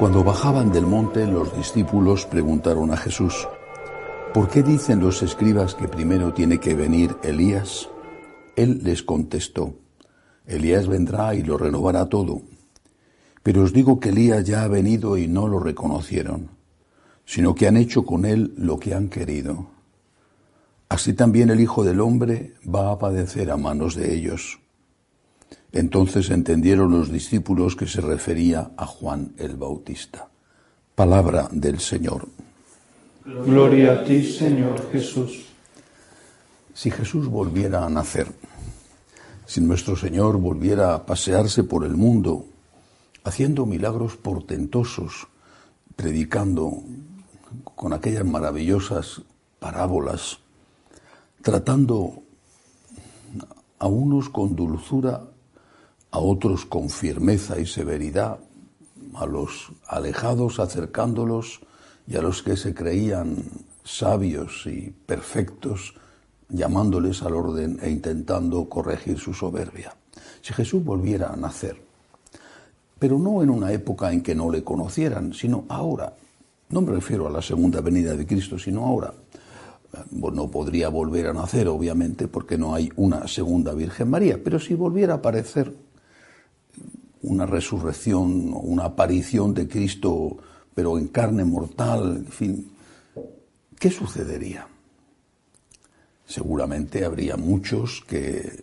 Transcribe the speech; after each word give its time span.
Cuando 0.00 0.24
bajaban 0.24 0.72
del 0.72 0.86
monte, 0.86 1.26
los 1.26 1.54
discípulos 1.54 2.24
preguntaron 2.24 2.90
a 2.90 2.96
Jesús, 2.96 3.46
¿por 4.32 4.48
qué 4.48 4.62
dicen 4.62 4.98
los 4.98 5.22
escribas 5.22 5.74
que 5.74 5.88
primero 5.88 6.32
tiene 6.32 6.58
que 6.58 6.74
venir 6.74 7.18
Elías? 7.22 7.90
Él 8.56 8.80
les 8.82 9.02
contestó, 9.02 9.74
Elías 10.46 10.88
vendrá 10.88 11.34
y 11.34 11.42
lo 11.42 11.58
renovará 11.58 12.08
todo. 12.08 12.40
Pero 13.42 13.62
os 13.62 13.74
digo 13.74 14.00
que 14.00 14.08
Elías 14.08 14.46
ya 14.46 14.62
ha 14.62 14.68
venido 14.68 15.18
y 15.18 15.28
no 15.28 15.46
lo 15.48 15.60
reconocieron, 15.60 16.48
sino 17.26 17.54
que 17.54 17.68
han 17.68 17.76
hecho 17.76 18.06
con 18.06 18.24
él 18.24 18.54
lo 18.56 18.78
que 18.78 18.94
han 18.94 19.10
querido. 19.10 19.66
Así 20.88 21.12
también 21.12 21.50
el 21.50 21.60
Hijo 21.60 21.84
del 21.84 22.00
Hombre 22.00 22.54
va 22.66 22.90
a 22.90 22.98
padecer 22.98 23.50
a 23.50 23.58
manos 23.58 23.96
de 23.96 24.14
ellos. 24.14 24.60
Entonces 25.72 26.30
entendieron 26.30 26.90
los 26.90 27.10
discípulos 27.12 27.76
que 27.76 27.86
se 27.86 28.00
refería 28.00 28.72
a 28.76 28.86
Juan 28.86 29.32
el 29.36 29.56
Bautista. 29.56 30.28
Palabra 30.94 31.48
del 31.52 31.78
Señor. 31.78 32.28
Gloria 33.24 33.92
a 33.92 34.04
ti, 34.04 34.24
Señor 34.24 34.90
Jesús. 34.90 35.46
Si 36.74 36.90
Jesús 36.90 37.28
volviera 37.28 37.84
a 37.84 37.90
nacer, 37.90 38.26
si 39.46 39.60
nuestro 39.60 39.96
Señor 39.96 40.38
volviera 40.38 40.94
a 40.94 41.06
pasearse 41.06 41.62
por 41.62 41.84
el 41.84 41.96
mundo, 41.96 42.46
haciendo 43.24 43.66
milagros 43.66 44.16
portentosos, 44.16 45.28
predicando 45.94 46.82
con 47.64 47.92
aquellas 47.92 48.24
maravillosas 48.24 49.22
parábolas, 49.58 50.38
tratando 51.42 52.22
a 53.78 53.86
unos 53.86 54.28
con 54.28 54.56
dulzura 54.56 55.29
a 56.10 56.18
otros 56.18 56.66
con 56.66 56.90
firmeza 56.90 57.58
y 57.60 57.66
severidad, 57.66 58.38
a 59.14 59.26
los 59.26 59.72
alejados 59.86 60.60
acercándolos 60.60 61.60
y 62.06 62.16
a 62.16 62.22
los 62.22 62.42
que 62.42 62.56
se 62.56 62.74
creían 62.74 63.36
sabios 63.84 64.66
y 64.66 64.92
perfectos, 65.06 65.94
llamándoles 66.48 67.22
al 67.22 67.34
orden 67.34 67.78
e 67.82 67.90
intentando 67.90 68.68
corregir 68.68 69.18
su 69.18 69.34
soberbia. 69.34 69.94
Si 70.42 70.52
Jesús 70.52 70.84
volviera 70.84 71.32
a 71.32 71.36
nacer, 71.36 71.80
pero 72.98 73.18
no 73.18 73.42
en 73.42 73.50
una 73.50 73.72
época 73.72 74.12
en 74.12 74.22
que 74.22 74.34
no 74.34 74.50
le 74.50 74.64
conocieran, 74.64 75.32
sino 75.32 75.64
ahora, 75.68 76.14
no 76.70 76.82
me 76.82 76.92
refiero 76.92 77.26
a 77.26 77.30
la 77.30 77.42
segunda 77.42 77.80
venida 77.80 78.14
de 78.14 78.26
Cristo, 78.26 78.58
sino 78.58 78.84
ahora, 78.84 79.14
no 80.02 80.50
podría 80.50 80.88
volver 80.88 81.28
a 81.28 81.32
nacer, 81.32 81.68
obviamente, 81.68 82.28
porque 82.28 82.58
no 82.58 82.74
hay 82.74 82.90
una 82.96 83.26
segunda 83.26 83.72
Virgen 83.72 84.10
María, 84.10 84.38
pero 84.42 84.58
si 84.60 84.74
volviera 84.74 85.14
a 85.14 85.16
aparecer 85.16 85.72
una 87.22 87.46
resurrección, 87.46 88.52
una 88.54 88.84
aparición 88.84 89.54
de 89.54 89.68
Cristo, 89.68 90.38
pero 90.74 90.98
en 90.98 91.08
carne 91.08 91.44
mortal, 91.44 92.16
en 92.18 92.32
fin, 92.32 92.72
¿qué 93.78 93.90
sucedería? 93.90 94.66
Seguramente 96.26 97.04
habría 97.04 97.36
muchos 97.36 98.02
que 98.06 98.62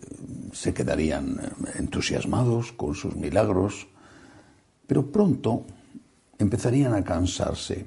se 0.53 0.73
quedarían 0.73 1.37
entusiasmados 1.75 2.71
con 2.71 2.95
sus 2.95 3.15
milagros, 3.15 3.87
pero 4.87 5.11
pronto 5.11 5.65
empezarían 6.39 6.93
a 6.93 7.03
cansarse, 7.03 7.85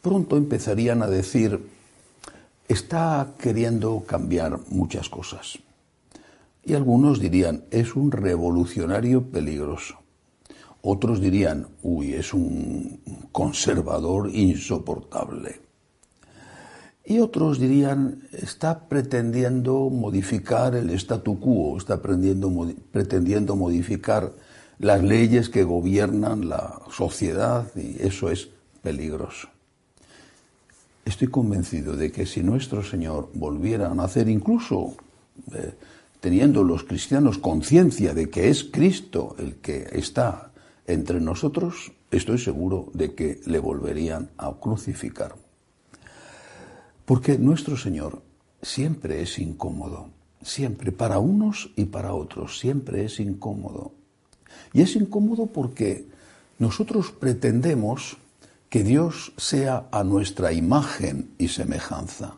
pronto 0.00 0.36
empezarían 0.36 1.02
a 1.02 1.08
decir, 1.08 1.66
está 2.68 3.34
queriendo 3.38 4.04
cambiar 4.06 4.60
muchas 4.68 5.08
cosas. 5.08 5.58
Y 6.66 6.74
algunos 6.74 7.20
dirían, 7.20 7.62
es 7.70 7.94
un 7.94 8.10
revolucionario 8.10 9.30
peligroso. 9.30 10.00
Otros 10.82 11.20
dirían, 11.20 11.68
uy, 11.82 12.14
es 12.14 12.34
un 12.34 13.00
conservador 13.30 14.28
insoportable. 14.34 15.60
Y 17.04 17.20
otros 17.20 17.60
dirían, 17.60 18.26
está 18.32 18.88
pretendiendo 18.88 19.90
modificar 19.90 20.74
el 20.74 20.90
statu 20.90 21.38
quo, 21.38 21.78
está 21.78 22.02
pretendiendo 22.02 23.54
modificar 23.54 24.32
las 24.80 25.04
leyes 25.04 25.48
que 25.48 25.62
gobiernan 25.62 26.48
la 26.48 26.82
sociedad 26.90 27.70
y 27.76 28.02
eso 28.02 28.28
es 28.28 28.48
peligroso. 28.82 29.48
Estoy 31.04 31.28
convencido 31.28 31.94
de 31.94 32.10
que 32.10 32.26
si 32.26 32.42
nuestro 32.42 32.82
Señor 32.82 33.30
volviera 33.34 33.88
a 33.88 33.94
nacer 33.94 34.28
incluso 34.28 34.96
eh, 35.54 35.74
teniendo 36.20 36.64
los 36.64 36.84
cristianos 36.84 37.38
conciencia 37.38 38.14
de 38.14 38.30
que 38.30 38.48
es 38.48 38.64
Cristo 38.64 39.36
el 39.38 39.56
que 39.56 39.88
está 39.92 40.52
entre 40.86 41.20
nosotros, 41.20 41.92
estoy 42.10 42.38
seguro 42.38 42.90
de 42.94 43.14
que 43.14 43.40
le 43.46 43.58
volverían 43.58 44.30
a 44.38 44.52
crucificar. 44.54 45.34
Porque 47.04 47.38
nuestro 47.38 47.76
Señor 47.76 48.22
siempre 48.62 49.22
es 49.22 49.38
incómodo, 49.38 50.10
siempre, 50.42 50.92
para 50.92 51.18
unos 51.18 51.70
y 51.76 51.86
para 51.86 52.14
otros, 52.14 52.58
siempre 52.58 53.04
es 53.04 53.20
incómodo. 53.20 53.92
Y 54.72 54.82
es 54.82 54.96
incómodo 54.96 55.46
porque 55.46 56.06
nosotros 56.58 57.12
pretendemos 57.12 58.16
que 58.68 58.82
Dios 58.82 59.32
sea 59.36 59.86
a 59.92 60.02
nuestra 60.02 60.52
imagen 60.52 61.30
y 61.38 61.48
semejanza. 61.48 62.34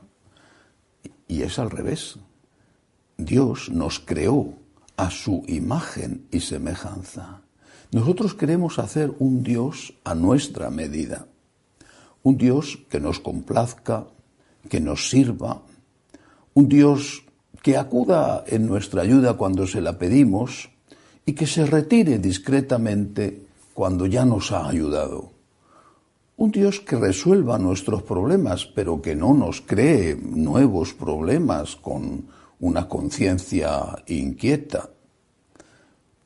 Y 1.26 1.42
es 1.42 1.58
al 1.58 1.70
revés. 1.70 2.18
Dios 3.18 3.68
nos 3.70 3.98
creó 3.98 4.54
a 4.96 5.10
su 5.10 5.42
imagen 5.48 6.28
y 6.30 6.38
semejanza. 6.38 7.42
Nosotros 7.90 8.34
queremos 8.34 8.78
hacer 8.78 9.12
un 9.18 9.42
Dios 9.42 9.94
a 10.04 10.14
nuestra 10.14 10.70
medida, 10.70 11.26
un 12.22 12.38
Dios 12.38 12.78
que 12.88 13.00
nos 13.00 13.18
complazca, 13.18 14.06
que 14.68 14.80
nos 14.80 15.10
sirva, 15.10 15.62
un 16.54 16.68
Dios 16.68 17.24
que 17.60 17.76
acuda 17.76 18.44
en 18.46 18.66
nuestra 18.66 19.02
ayuda 19.02 19.34
cuando 19.34 19.66
se 19.66 19.80
la 19.80 19.98
pedimos 19.98 20.70
y 21.26 21.32
que 21.32 21.48
se 21.48 21.66
retire 21.66 22.20
discretamente 22.20 23.46
cuando 23.74 24.06
ya 24.06 24.24
nos 24.24 24.52
ha 24.52 24.68
ayudado. 24.68 25.32
Un 26.36 26.52
Dios 26.52 26.78
que 26.78 26.94
resuelva 26.94 27.58
nuestros 27.58 28.04
problemas, 28.04 28.64
pero 28.64 29.02
que 29.02 29.16
no 29.16 29.34
nos 29.34 29.60
cree 29.60 30.14
nuevos 30.14 30.94
problemas 30.94 31.74
con 31.74 32.38
una 32.60 32.88
conciencia 32.88 34.02
inquieta. 34.06 34.90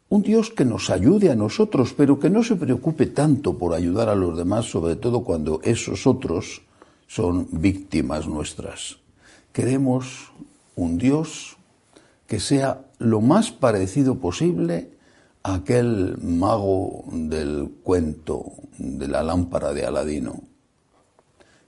Un 0.08 0.22
Dios 0.22 0.50
que 0.50 0.64
nos 0.64 0.90
ayude 0.90 1.30
a 1.30 1.36
nosotros, 1.36 1.94
pero 1.96 2.18
que 2.18 2.30
no 2.30 2.42
se 2.42 2.56
preocupe 2.56 3.06
tanto 3.06 3.56
por 3.56 3.74
ayudar 3.74 4.08
a 4.08 4.14
los 4.14 4.36
demás, 4.36 4.66
sobre 4.66 4.96
todo 4.96 5.24
cuando 5.24 5.60
esos 5.62 6.06
otros 6.06 6.62
son 7.06 7.48
víctimas 7.50 8.26
nuestras. 8.26 8.98
Queremos 9.52 10.32
un 10.76 10.98
Dios 10.98 11.56
que 12.26 12.40
sea 12.40 12.86
lo 12.98 13.20
más 13.20 13.50
parecido 13.50 14.16
posible 14.16 14.90
a 15.42 15.54
aquel 15.54 16.16
mago 16.18 17.04
del 17.12 17.70
cuento 17.82 18.52
de 18.78 19.08
la 19.08 19.22
lámpara 19.22 19.72
de 19.72 19.84
Aladino. 19.84 20.42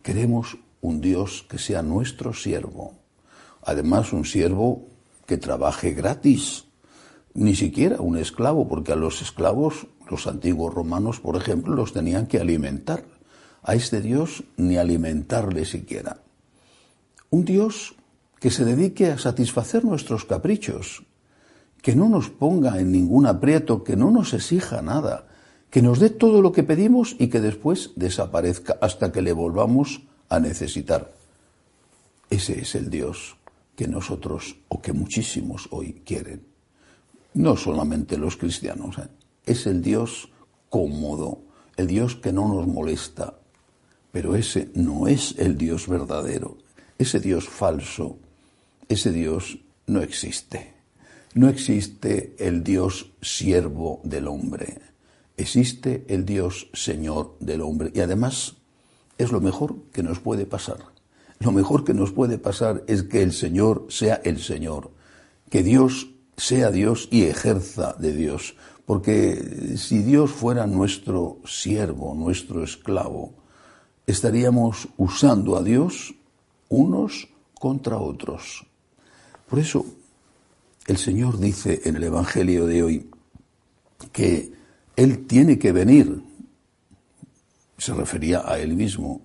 Queremos 0.02 0.58
un 0.80 1.00
Dios 1.00 1.44
que 1.48 1.58
sea 1.58 1.82
nuestro 1.82 2.32
siervo, 2.32 2.92
Además, 3.64 4.12
un 4.12 4.24
siervo 4.24 4.86
que 5.26 5.38
trabaje 5.38 5.92
gratis, 5.92 6.66
ni 7.32 7.54
siquiera 7.54 8.00
un 8.00 8.18
esclavo, 8.18 8.68
porque 8.68 8.92
a 8.92 8.96
los 8.96 9.22
esclavos, 9.22 9.86
los 10.08 10.26
antiguos 10.26 10.72
romanos, 10.72 11.18
por 11.18 11.36
ejemplo, 11.36 11.74
los 11.74 11.92
tenían 11.92 12.26
que 12.26 12.38
alimentar. 12.38 13.04
A 13.62 13.74
este 13.74 14.02
Dios 14.02 14.44
ni 14.58 14.76
alimentarle 14.76 15.64
siquiera. 15.64 16.18
Un 17.30 17.46
Dios 17.46 17.94
que 18.38 18.50
se 18.50 18.66
dedique 18.66 19.06
a 19.06 19.18
satisfacer 19.18 19.86
nuestros 19.86 20.26
caprichos, 20.26 21.02
que 21.80 21.96
no 21.96 22.10
nos 22.10 22.28
ponga 22.28 22.78
en 22.78 22.92
ningún 22.92 23.26
aprieto, 23.26 23.82
que 23.82 23.96
no 23.96 24.10
nos 24.10 24.34
exija 24.34 24.82
nada, 24.82 25.26
que 25.70 25.80
nos 25.80 25.98
dé 25.98 26.10
todo 26.10 26.42
lo 26.42 26.52
que 26.52 26.62
pedimos 26.62 27.16
y 27.18 27.28
que 27.28 27.40
después 27.40 27.92
desaparezca 27.96 28.76
hasta 28.82 29.10
que 29.10 29.22
le 29.22 29.32
volvamos 29.32 30.02
a 30.28 30.38
necesitar. 30.40 31.14
Ese 32.28 32.60
es 32.60 32.74
el 32.74 32.90
Dios 32.90 33.36
que 33.76 33.88
nosotros 33.88 34.56
o 34.68 34.80
que 34.80 34.92
muchísimos 34.92 35.68
hoy 35.70 36.02
quieren. 36.04 36.46
No 37.34 37.56
solamente 37.56 38.16
los 38.16 38.36
cristianos, 38.36 38.98
¿eh? 38.98 39.08
es 39.46 39.66
el 39.66 39.82
Dios 39.82 40.30
cómodo, 40.68 41.42
el 41.76 41.86
Dios 41.86 42.16
que 42.16 42.32
no 42.32 42.48
nos 42.48 42.66
molesta, 42.66 43.38
pero 44.12 44.36
ese 44.36 44.70
no 44.74 45.08
es 45.08 45.34
el 45.38 45.58
Dios 45.58 45.88
verdadero, 45.88 46.58
ese 46.98 47.18
Dios 47.18 47.48
falso, 47.48 48.18
ese 48.88 49.10
Dios 49.10 49.58
no 49.86 50.00
existe. 50.02 50.72
No 51.34 51.48
existe 51.48 52.36
el 52.38 52.62
Dios 52.62 53.10
siervo 53.20 54.00
del 54.04 54.28
hombre, 54.28 54.80
existe 55.36 56.04
el 56.06 56.24
Dios 56.24 56.70
Señor 56.72 57.36
del 57.40 57.60
hombre 57.62 57.90
y 57.92 58.00
además 58.00 58.54
es 59.18 59.32
lo 59.32 59.40
mejor 59.40 59.76
que 59.92 60.04
nos 60.04 60.20
puede 60.20 60.46
pasar. 60.46 60.78
Lo 61.40 61.52
mejor 61.52 61.84
que 61.84 61.94
nos 61.94 62.12
puede 62.12 62.38
pasar 62.38 62.84
es 62.86 63.02
que 63.02 63.22
el 63.22 63.32
Señor 63.32 63.86
sea 63.88 64.20
el 64.24 64.40
Señor, 64.40 64.90
que 65.50 65.62
Dios 65.62 66.08
sea 66.36 66.70
Dios 66.70 67.08
y 67.10 67.24
ejerza 67.24 67.94
de 67.94 68.12
Dios, 68.12 68.56
porque 68.86 69.76
si 69.76 70.02
Dios 70.02 70.30
fuera 70.30 70.66
nuestro 70.66 71.38
siervo, 71.46 72.14
nuestro 72.14 72.64
esclavo, 72.64 73.32
estaríamos 74.06 74.88
usando 74.96 75.56
a 75.56 75.62
Dios 75.62 76.14
unos 76.68 77.28
contra 77.58 77.98
otros. 77.98 78.66
Por 79.48 79.58
eso 79.58 79.86
el 80.86 80.98
Señor 80.98 81.38
dice 81.38 81.80
en 81.84 81.96
el 81.96 82.04
Evangelio 82.04 82.66
de 82.66 82.82
hoy 82.82 83.10
que 84.12 84.52
Él 84.96 85.26
tiene 85.26 85.58
que 85.58 85.72
venir, 85.72 86.22
se 87.78 87.94
refería 87.94 88.42
a 88.44 88.58
Él 88.58 88.74
mismo, 88.74 89.22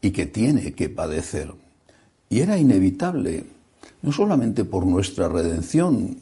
y 0.00 0.10
que 0.10 0.26
tiene 0.26 0.72
que 0.72 0.88
padecer. 0.88 1.52
Y 2.28 2.40
era 2.40 2.58
inevitable, 2.58 3.44
no 4.02 4.12
solamente 4.12 4.64
por 4.64 4.86
nuestra 4.86 5.28
redención, 5.28 6.18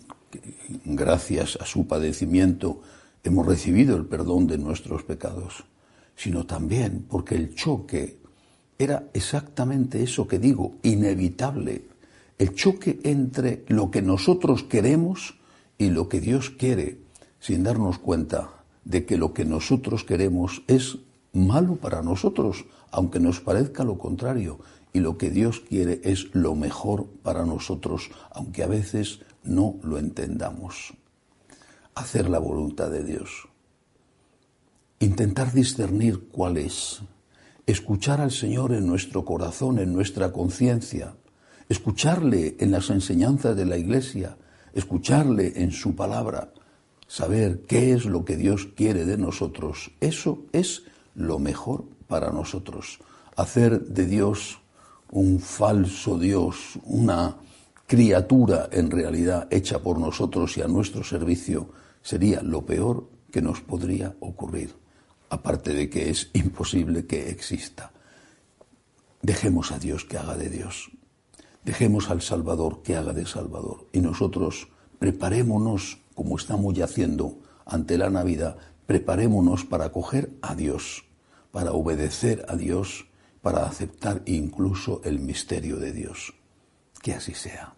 gracias 0.85 1.59
a 1.61 1.67
su 1.67 1.87
padecimiento 1.87 2.81
hemos 3.25 3.47
recibido 3.47 3.97
el 3.97 4.07
perdón 4.07 4.47
de 4.47 4.59
nuestros 4.59 5.03
pecados, 5.03 5.65
sino 6.17 6.47
también 6.47 7.05
porque 7.09 7.35
el 7.35 7.55
choque 7.55 8.19
era 8.79 9.09
exactamente 9.13 10.03
eso 10.03 10.27
que 10.27 10.39
digo, 10.39 10.77
inevitable 10.83 11.83
el 12.39 12.55
choque 12.55 13.01
entre 13.03 13.65
lo 13.67 13.91
que 13.91 14.01
nosotros 14.01 14.63
queremos 14.63 15.35
y 15.77 15.91
lo 15.91 16.09
que 16.09 16.21
Dios 16.21 16.51
quiere, 16.51 16.99
sin 17.41 17.65
darnos 17.65 17.99
cuenta 17.99 18.51
de 18.85 19.05
que 19.05 19.19
lo 19.19 19.35
que 19.35 19.45
nosotros 19.45 20.05
queremos 20.05 20.63
es 20.69 20.99
malo 21.33 21.77
para 21.77 22.03
nosotros, 22.03 22.65
aunque 22.91 23.21
nos 23.21 23.41
parezca 23.41 23.85
lo 23.85 23.99
contrario, 23.99 24.59
y 24.93 25.01
lo 25.01 25.19
que 25.19 25.31
Dios 25.31 25.61
quiere 25.61 26.01
es 26.05 26.35
lo 26.35 26.55
mejor 26.55 27.07
para 27.23 27.45
nosotros, 27.45 28.11
aunque 28.31 28.63
a 28.63 28.67
veces 28.67 29.21
no 29.45 29.77
lo 29.83 29.99
entendamos. 29.99 30.95
Hacer 31.95 32.29
la 32.29 32.39
voluntad 32.39 32.91
de 32.91 33.05
Dios. 33.05 33.49
Intentar 35.01 35.53
discernir 35.53 36.29
cuál 36.31 36.57
es. 36.57 37.01
Escuchar 37.67 38.21
al 38.21 38.31
Señor 38.31 38.73
en 38.73 38.87
nuestro 38.87 39.25
corazón, 39.25 39.79
en 39.79 39.93
nuestra 39.93 40.33
conciencia 40.33 41.15
escucharle 41.69 42.57
en 42.59 42.71
las 42.71 42.91
enseñanzas 42.91 43.57
de 43.57 43.67
la 43.67 43.77
Iglesia, 43.77 44.37
escucharle 44.73 45.53
en 45.57 45.71
su 45.71 45.95
palabra, 45.95 46.53
saber 47.07 47.63
qué 47.67 47.93
es 47.93 48.05
lo 48.05 48.25
que 48.25 48.37
Dios 48.37 48.69
quiere 48.75 49.05
de 49.05 49.19
nosotros, 49.19 49.91
eso 50.01 50.45
es 50.53 50.85
lo 51.19 51.39
mejor 51.39 51.85
para 52.07 52.31
nosotros. 52.31 53.01
Hacer 53.37 53.81
de 53.81 54.07
Dios 54.07 54.61
un 55.11 55.41
falso 55.41 56.19
Dios, 56.19 56.79
una 56.85 57.37
criatura 57.87 58.69
en 58.71 58.91
realidad 58.91 59.49
hecha 59.51 59.81
por 59.81 59.99
nosotros 59.99 60.57
y 60.57 60.63
a 60.63 60.69
nuestro 60.69 61.03
servicio, 61.03 61.71
sería 62.03 62.43
lo 62.43 62.65
peor 62.65 63.09
que 63.31 63.43
nos 63.43 63.61
podría 63.61 64.15
ocurrir, 64.21 64.75
aparte 65.31 65.73
de 65.73 65.89
que 65.91 66.11
es 66.11 66.31
imposible 66.35 67.07
que 67.07 67.31
exista. 67.31 67.93
Dejemos 69.23 69.73
a 69.73 69.79
Dios 69.79 70.05
que 70.05 70.19
haga 70.19 70.37
de 70.37 70.49
Dios. 70.49 70.91
Dejemos 71.65 72.11
al 72.11 72.23
Salvador 72.23 72.83
que 72.83 72.97
haga 72.97 73.13
de 73.13 73.27
Salvador 73.27 73.89
y 73.93 74.01
nosotros 74.01 74.69
preparémonos, 74.99 75.99
como 76.15 76.37
estamos 76.37 76.75
ya 76.75 76.85
haciendo 76.85 77.39
ante 77.67 77.99
la 77.99 78.11
Navidad, 78.11 78.57
preparémonos 78.87 79.65
para 79.65 79.87
acoger 79.87 80.31
a 80.41 80.55
Dios, 80.55 81.08
para 81.51 81.73
obedecer 81.73 82.45
a 82.49 82.57
Dios, 82.57 83.09
para 83.41 83.67
aceptar 83.67 84.23
incluso 84.27 85.01
el 85.05 85.21
misterio 85.21 85.77
de 85.77 85.93
Dios. 85.93 86.35
Que 87.03 87.15
así 87.15 87.35
sea. 87.35 87.78